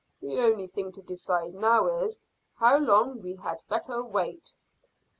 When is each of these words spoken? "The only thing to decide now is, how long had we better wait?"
"The 0.19 0.39
only 0.39 0.65
thing 0.65 0.91
to 0.93 1.01
decide 1.03 1.53
now 1.53 1.85
is, 1.85 2.19
how 2.55 2.79
long 2.79 3.17
had 3.37 3.57
we 3.69 3.69
better 3.69 4.01
wait?" 4.01 4.55